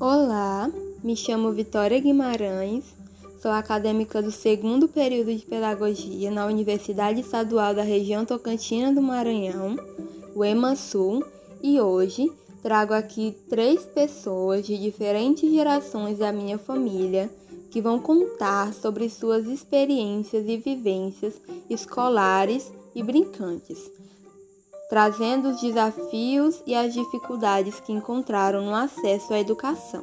[0.00, 0.72] Olá,
[1.04, 2.84] me chamo Vitória Guimarães,
[3.38, 9.76] sou acadêmica do segundo período de Pedagogia na Universidade Estadual da Região Tocantina do Maranhão,
[10.34, 11.22] o EMASUL,
[11.62, 12.32] e hoje
[12.62, 17.30] trago aqui três pessoas de diferentes gerações da minha família
[17.70, 23.90] que vão contar sobre suas experiências e vivências escolares e brincantes
[24.90, 30.02] trazendo os desafios e as dificuldades que encontraram no acesso à educação,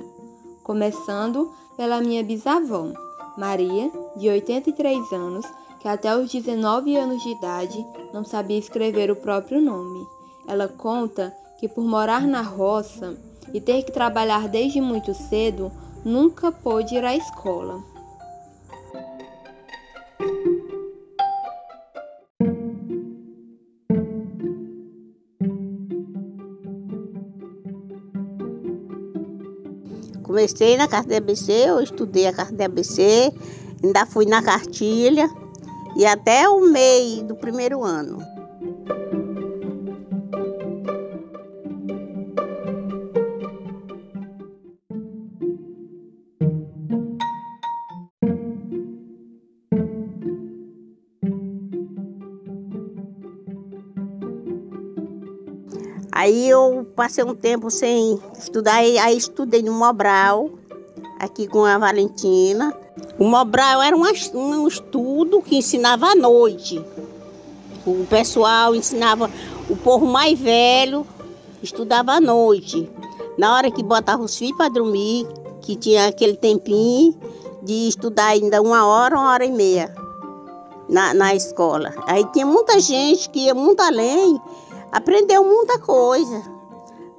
[0.64, 2.94] começando pela minha bisavó,
[3.38, 5.46] Maria, de 83 anos,
[5.82, 10.08] que até os 19 anos de idade não sabia escrever o próprio nome.
[10.48, 13.18] Ela conta que por morar na roça
[13.54, 15.70] e ter que trabalhar desde muito cedo,
[16.06, 17.84] nunca pôde ir à escola.
[30.38, 33.34] Comecei na carta de ABC, eu estudei a carta de ABC,
[33.84, 35.28] ainda fui na cartilha
[35.96, 38.20] e até o meio do primeiro ano.
[56.12, 60.50] Aí eu passei um tempo sem estudar, aí estudei no Mobral,
[61.20, 62.76] aqui com a Valentina.
[63.20, 66.84] O Mobral era um, estudo que ensinava à noite.
[67.86, 69.30] O pessoal ensinava,
[69.70, 71.06] o povo mais velho
[71.62, 72.90] estudava à noite.
[73.38, 75.28] Na hora que botava os filhos para dormir,
[75.62, 77.16] que tinha aquele tempinho
[77.62, 79.94] de estudar ainda uma hora, uma hora e meia
[80.90, 81.94] na, na escola.
[82.08, 84.42] Aí tinha muita gente que ia muito além
[84.92, 86.57] aprendeu muita coisa.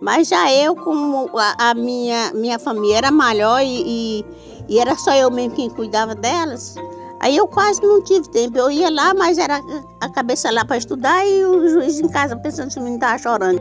[0.00, 4.24] Mas já eu, como a, a minha, minha família era maior e, e,
[4.68, 6.77] e, era só eu mesmo quem cuidava delas,
[7.20, 8.56] aí eu quase não tive tempo.
[8.56, 9.61] Eu ia lá, mas era
[10.00, 13.18] a cabeça lá para estudar e o juiz em casa pensando se o menino estava
[13.18, 13.61] chorando.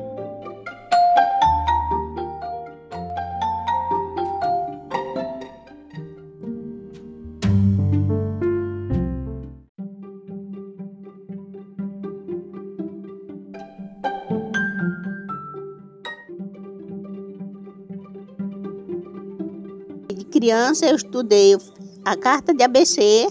[20.17, 21.55] De criança eu estudei
[22.03, 23.27] a carta de ABC,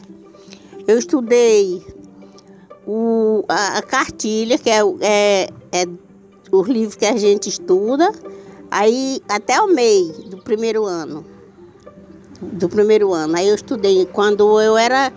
[0.86, 1.84] eu estudei
[2.86, 5.84] o, a, a cartilha, que é, é, é
[6.52, 8.08] os livros que a gente estuda,
[8.70, 11.24] aí até o MEI do primeiro ano.
[12.40, 13.36] Do primeiro ano.
[13.36, 15.12] Aí eu estudei quando eu era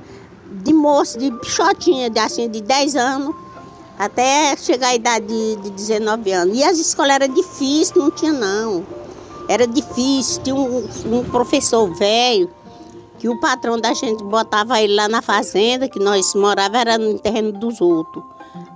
[0.64, 3.36] de moça, de pichotinha, de, assim, de 10 anos,
[4.00, 6.58] até chegar à idade de, de 19 anos.
[6.58, 8.84] E as escolas eram difíceis, não tinha não.
[9.50, 12.50] Era difícil, tinha um, um professor velho
[13.18, 17.18] que o patrão da gente botava ele lá na fazenda, que nós morávamos era no
[17.18, 18.24] terreno dos outros.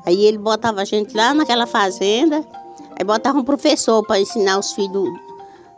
[0.03, 2.44] Aí ele botava a gente lá naquela fazenda,
[2.97, 5.07] aí botava um professor para ensinar os filhos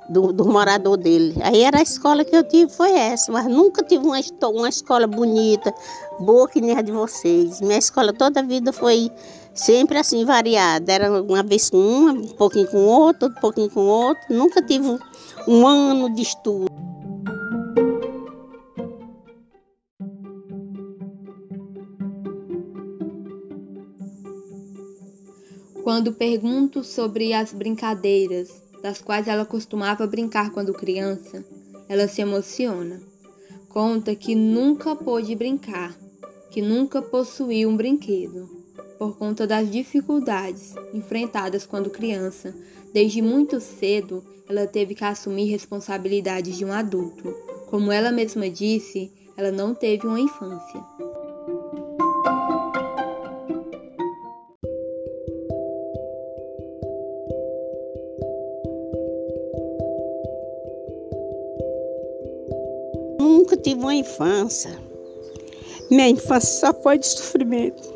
[0.09, 1.35] do, do, do, morador dele.
[1.41, 5.07] Aí era a escola que eu tive, foi essa, mas nunca tive uma, uma escola
[5.07, 5.73] bonita,
[6.19, 7.61] boa que nem a de vocês.
[7.61, 9.11] Minha escola toda a vida foi
[9.53, 10.91] sempre assim variada.
[10.91, 14.23] Era uma vez com uma, um pouquinho com outro, um pouquinho com outro.
[14.29, 14.99] Nunca tive
[15.47, 16.66] um ano de estudo.
[25.83, 31.44] Quando pergunto sobre as brincadeiras das quais ela costumava brincar quando criança,
[31.90, 33.01] ela se emociona.
[33.68, 35.97] Conta que nunca pôde brincar,
[36.51, 38.47] que nunca possuiu um brinquedo
[39.00, 42.56] por conta das dificuldades enfrentadas quando criança.
[42.94, 47.34] Desde muito cedo, ela teve que assumir responsabilidades de um adulto.
[47.66, 50.79] Como ela mesma disse, ela não teve uma infância.
[63.66, 64.72] Tive uma infância.
[65.90, 67.96] Minha infância só foi de sofrimento.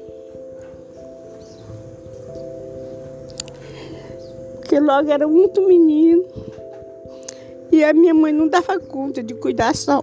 [4.69, 6.23] porque logo era muito menino.
[7.71, 9.99] E a minha mãe não dava conta de cuidar só.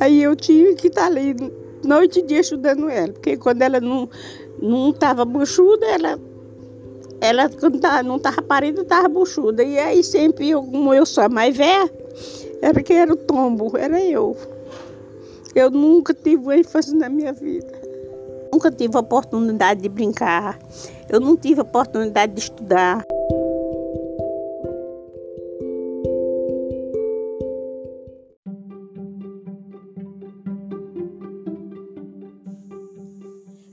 [0.00, 1.36] Aí eu tinha que estar ali
[1.84, 4.08] noite e dia ajudando ela, porque quando ela não
[4.60, 6.18] não estava buchuda, ela
[7.20, 9.62] ela quando tava, não estava parida, estava buchuda.
[9.62, 11.88] E aí sempre, eu, como eu sou a mais velha,
[12.60, 14.36] era quem era um era eu.
[15.54, 17.80] Eu nunca tive uma infância na minha vida.
[18.52, 20.58] Nunca tive a oportunidade de brincar.
[21.08, 23.04] Eu não tive a oportunidade de estudar.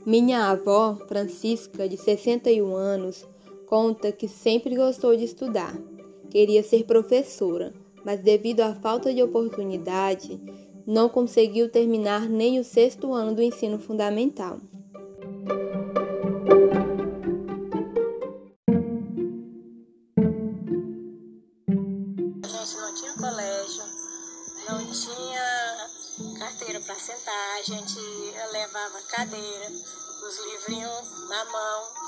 [0.05, 3.25] Minha avó, Francisca, de 61 anos,
[3.67, 5.75] conta que sempre gostou de estudar.
[6.29, 10.39] Queria ser professora mas devido à falta de oportunidade,
[10.85, 14.59] não conseguiu terminar nem o sexto ano do ensino fundamental.
[22.43, 23.83] A gente não tinha colégio,
[24.69, 27.99] não tinha carteira para sentar, a gente
[28.51, 32.02] levava cadeira, os livrinhos na mão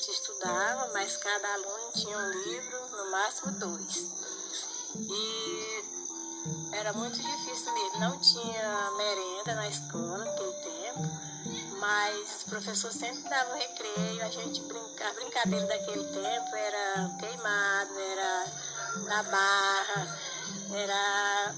[0.00, 4.06] gente estudava, mas cada aluno tinha um livro, no máximo dois.
[4.96, 5.84] E
[6.72, 8.00] era muito difícil mesmo.
[8.00, 11.02] Não tinha merenda na escola naquele tempo,
[11.78, 14.24] mas o professor sempre dava recreio.
[14.24, 18.46] A gente brinca, a brincadeira daquele tempo era queimado, era
[19.04, 20.18] na barra,
[20.72, 21.54] era.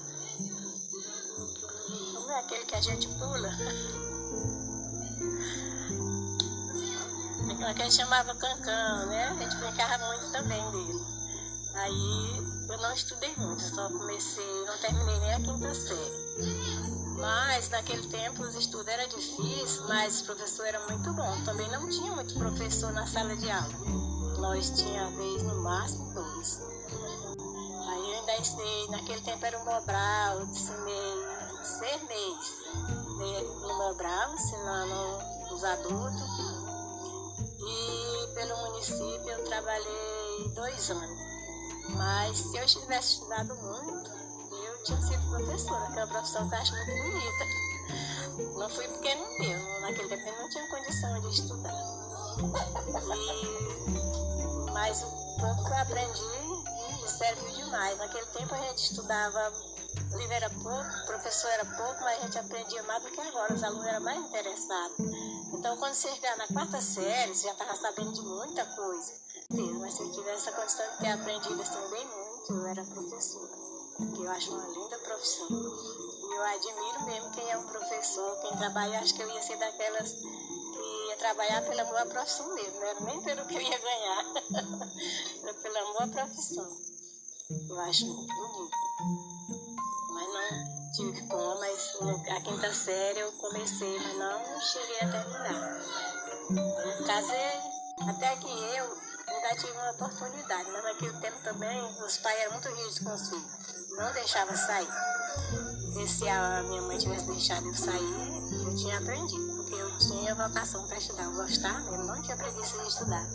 [2.13, 3.51] Como é aquele que a gente pula?
[7.71, 9.29] que a gente chamava cancão, né?
[9.29, 11.05] A gente brincava muito também dele.
[11.75, 12.37] Aí
[12.69, 16.23] eu não estudei muito, só comecei, não terminei nem a quinta série.
[17.17, 21.43] Mas naquele tempo os estudos eram difíceis, mas o professor era muito bom.
[21.45, 23.73] Também não tinha muito professor na sala de aula.
[24.39, 26.61] Nós tínhamos, vez, no máximo, dois.
[27.87, 31.13] Aí eu ainda ensinei, naquele tempo era um Mobral, eu ensinei
[31.63, 32.63] seis meses
[33.61, 36.52] no Mobral, ensinando os adultos.
[37.65, 41.19] E pelo município eu trabalhei dois anos.
[41.89, 44.11] Mas se eu tivesse estudado muito,
[44.51, 47.63] eu tinha sido professora, que é uma profissão que eu acho muito bonita.
[48.57, 51.73] Não fui porque não deu, naquele tempo eu não tinha condição de estudar.
[53.15, 56.43] E, mas o pouco que eu aprendi
[57.07, 57.97] serviu demais.
[57.97, 59.53] Naquele tempo a gente estudava,
[60.15, 63.63] livro era pouco, professor era pouco, mas a gente aprendia mais do que agora, os
[63.63, 64.97] alunos eram mais interessados.
[65.53, 69.23] Então quando você chegar na quarta série, você já estava sabendo de muita coisa
[69.83, 73.51] mas se eu tivesse a condição de ter aprendido assim bem muito, eu era professora,
[74.15, 75.47] que eu acho uma linda profissão.
[75.49, 79.57] E eu admiro mesmo quem é um professor, quem trabalha, acho que eu ia ser
[79.57, 83.77] daquelas que ia trabalhar pela boa profissão mesmo, não era nem pelo que eu ia
[83.77, 84.25] ganhar,
[85.43, 86.77] era pela boa profissão.
[87.69, 89.62] Eu acho muito bonito.
[90.93, 91.97] Tive como, mas
[92.29, 95.81] a quinta série eu comecei, mas não cheguei a terminar.
[97.07, 98.97] casei, até que eu
[99.27, 103.27] ainda tive uma oportunidade, mas naquele tempo também os pais eram muito rígidos com os
[103.27, 104.87] filhos, não deixavam sair.
[105.93, 108.13] Se a minha mãe tivesse deixado eu sair,
[108.65, 112.77] eu tinha aprendido, porque eu tinha vocação para estudar, eu gostava mesmo, não tinha preguiça
[112.79, 113.25] de estudar.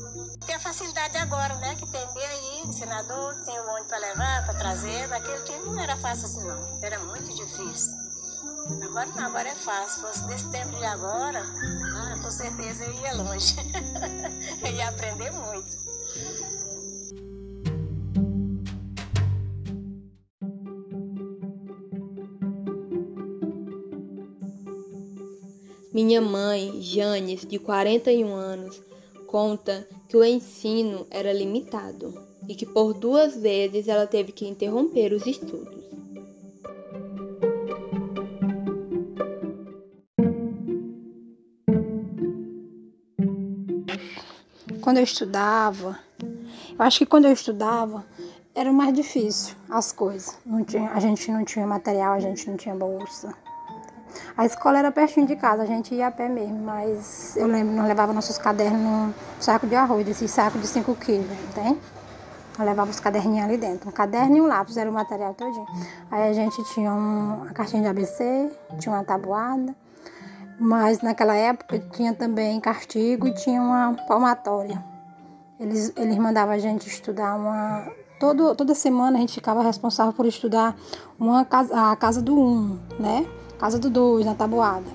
[0.45, 4.55] Tem a facilidade agora, né, que tem aí, ensinador, tem o ônibus para levar, para
[4.55, 8.09] trazer, naquele tempo não era fácil assim não, era muito difícil.
[8.83, 9.89] Agora não, agora é fácil.
[9.89, 13.57] Se fosse desse tempo de agora, ah, com certeza eu ia longe.
[14.63, 15.58] eu ia aprender muito.
[26.01, 28.81] Minha mãe, Janes, de 41 anos,
[29.27, 32.15] conta que o ensino era limitado
[32.49, 35.85] e que por duas vezes ela teve que interromper os estudos.
[44.81, 48.07] Quando eu estudava, eu acho que quando eu estudava
[48.55, 50.39] era mais difícil as coisas.
[50.47, 53.35] Não tinha, a gente não tinha material, a gente não tinha bolsa.
[54.37, 57.75] A escola era pertinho de casa, a gente ia a pé mesmo, mas eu lembro,
[57.75, 61.79] nós levava nossos cadernos num saco de arroz, desse saco de 5 quilos, tem?
[62.59, 63.89] Eu levava os caderninhos ali dentro.
[63.89, 65.67] Um caderno e um lápis era o material todinho.
[66.11, 68.51] Aí a gente tinha um, uma caixinha de ABC,
[68.81, 69.75] tinha uma tabuada,
[70.59, 74.83] mas naquela época tinha também castigo e tinha uma palmatória.
[75.61, 77.93] Eles, eles mandavam a gente estudar uma.
[78.19, 80.77] Todo, toda semana a gente ficava responsável por estudar
[81.19, 83.25] uma casa, a casa do um, né?
[83.59, 84.87] Casa do dois, na tabuada.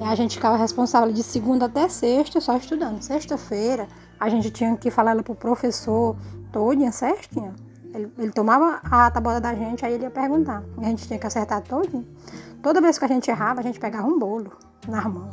[0.00, 3.02] E a gente ficava responsável de segunda até sexta só estudando.
[3.02, 3.86] Sexta-feira
[4.18, 6.16] a gente tinha que falar ela pro professor
[6.52, 7.54] todinha, certinho.
[7.94, 10.62] Ele, ele, tomava a tabuada da gente, aí ele ia perguntar.
[10.80, 12.06] E a gente tinha que acertar todinho.
[12.62, 14.52] Toda vez que a gente errava, a gente pegava um bolo
[14.88, 15.28] na mão.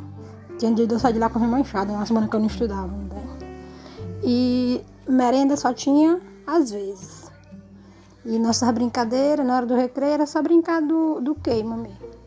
[0.58, 2.48] Tinha dia de eu sair de lá com a manchada, uma semana que eu não
[2.48, 2.88] estudava.
[2.88, 3.22] Né?
[4.22, 7.30] E merenda só tinha às vezes.
[8.24, 12.19] E nossa brincadeira, na hora do recreio, era só brincar do, do queima mesmo.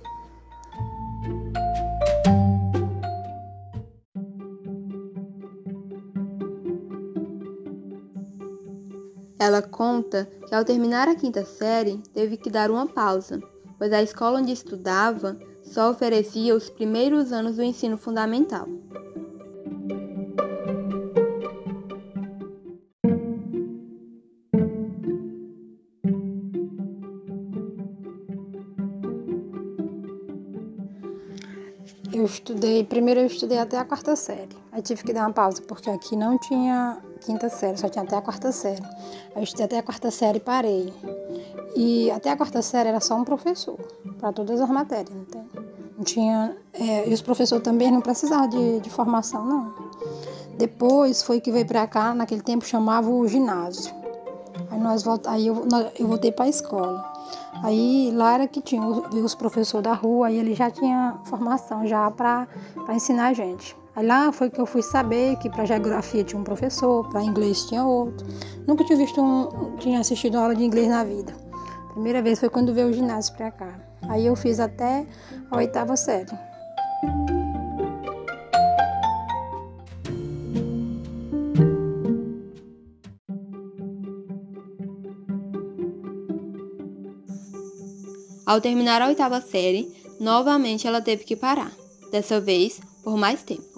[9.46, 13.42] Ela conta que ao terminar a quinta série teve que dar uma pausa,
[13.78, 18.66] pois a escola onde estudava só oferecia os primeiros anos do ensino fundamental.
[32.14, 34.56] Eu estudei, primeiro eu estudei até a quarta série.
[34.72, 38.16] Aí tive que dar uma pausa, porque aqui não tinha quinta série, só tinha até
[38.16, 38.82] a quarta série.
[38.84, 40.94] Aí eu estudei até a quarta série e parei.
[41.76, 43.80] E até a quarta série era só um professor,
[44.20, 45.44] para todas as matérias, tem?
[45.98, 46.56] Não tinha.
[46.74, 49.74] É, e os professores também não precisavam de, de formação, não.
[50.58, 53.94] Depois foi que veio para cá, naquele tempo chamava o ginásio.
[54.70, 55.26] Aí, nós volt...
[55.28, 57.14] aí eu, eu voltei para a escola.
[57.64, 62.10] Aí lá era que tinha os professores da rua, aí ele já tinha formação já
[62.12, 62.48] para
[62.90, 63.76] ensinar a gente.
[63.96, 67.66] Aí lá foi que eu fui saber que para geografia tinha um professor, para inglês
[67.66, 68.26] tinha outro.
[68.66, 71.34] Nunca tinha visto um, tinha assistido uma aula de inglês na vida.
[71.92, 73.80] Primeira vez foi quando veio o ginásio para cá.
[74.10, 75.06] Aí eu fiz até
[75.52, 76.32] a oitava série.
[88.46, 91.72] Ao terminar a oitava série, novamente ela teve que parar,
[92.12, 93.73] dessa vez por mais tempo.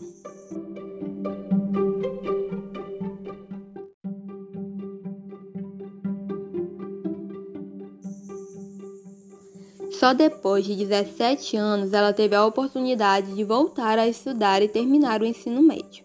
[9.99, 15.21] Só depois de 17 anos ela teve a oportunidade de voltar a estudar e terminar
[15.21, 16.03] o ensino médio.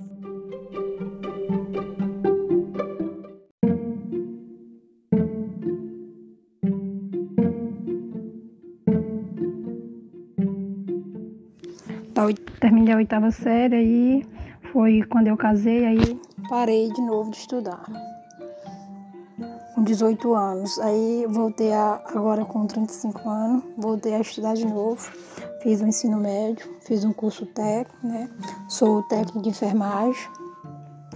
[12.61, 14.27] terminei a oitava série, aí
[14.71, 17.83] foi quando eu casei, aí parei de novo de estudar.
[19.81, 20.79] Com 18 anos.
[20.79, 25.11] Aí voltei a, agora com 35 anos, voltei a estudar de novo.
[25.63, 28.29] Fiz o um ensino médio, fiz um curso técnico, né?
[28.69, 30.29] Sou técnico de enfermagem.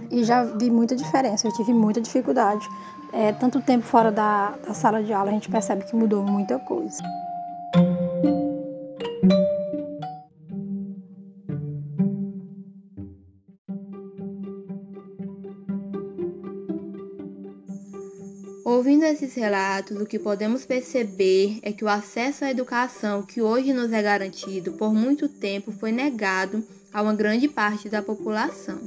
[0.09, 2.67] E já vi muita diferença, eu tive muita dificuldade.
[3.13, 6.57] É, tanto tempo fora da, da sala de aula, a gente percebe que mudou muita
[6.57, 7.03] coisa.
[19.07, 23.93] Esses relatos, o que podemos perceber é que o acesso à educação que hoje nos
[23.93, 28.79] é garantido por muito tempo foi negado a uma grande parte da população.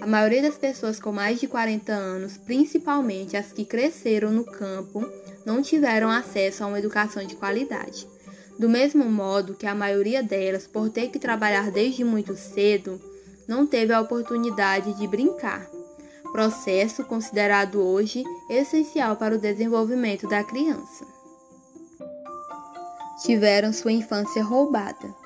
[0.00, 5.08] A maioria das pessoas com mais de 40 anos, principalmente as que cresceram no campo,
[5.46, 8.08] não tiveram acesso a uma educação de qualidade.
[8.58, 13.00] Do mesmo modo que a maioria delas, por ter que trabalhar desde muito cedo,
[13.46, 15.70] não teve a oportunidade de brincar
[16.32, 21.06] processo considerado hoje essencial para o desenvolvimento da criança.
[23.22, 25.21] Tiveram sua infância roubada.